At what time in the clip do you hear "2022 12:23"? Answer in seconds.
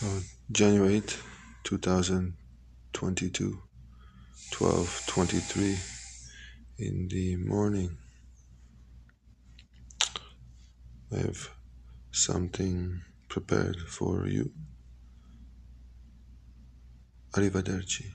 1.64-5.76